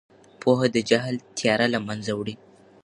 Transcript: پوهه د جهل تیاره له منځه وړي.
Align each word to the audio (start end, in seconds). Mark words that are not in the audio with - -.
پوهه 0.41 0.67
د 0.75 0.77
جهل 0.89 1.15
تیاره 1.39 1.67
له 1.73 1.79
منځه 1.87 2.11
وړي. 2.15 2.35